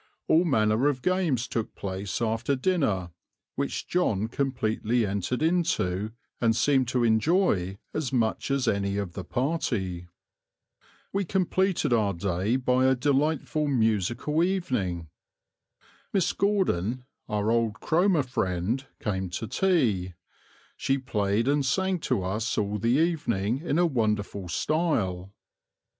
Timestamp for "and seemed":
6.39-6.87